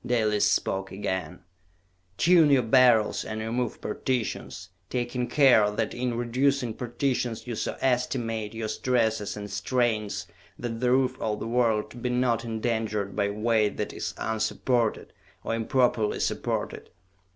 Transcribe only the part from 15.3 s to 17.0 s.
or improperly supported!